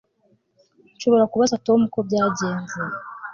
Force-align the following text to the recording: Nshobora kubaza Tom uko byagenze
Nshobora 0.95 1.29
kubaza 1.31 1.61
Tom 1.65 1.79
uko 1.87 1.99
byagenze 2.07 2.77